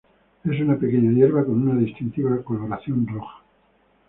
Es 0.45 0.59
una 0.59 0.77
pequeña 0.79 1.11
hierba 1.11 1.45
con 1.45 1.61
una 1.69 1.79
distintiva 1.79 2.41
coloración 2.41 3.05
roja. 3.05 3.43